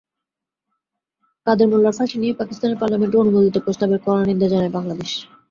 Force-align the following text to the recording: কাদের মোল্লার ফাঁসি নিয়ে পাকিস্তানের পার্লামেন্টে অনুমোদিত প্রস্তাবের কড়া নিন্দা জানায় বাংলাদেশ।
কাদের 1.47 1.67
মোল্লার 1.67 1.95
ফাঁসি 1.97 2.17
নিয়ে 2.19 2.37
পাকিস্তানের 2.39 2.79
পার্লামেন্টে 2.81 3.17
অনুমোদিত 3.17 3.55
প্রস্তাবের 3.65 3.99
কড়া 4.05 4.23
নিন্দা 4.25 4.47
জানায় 4.49 4.75
বাংলাদেশ। 4.77 5.11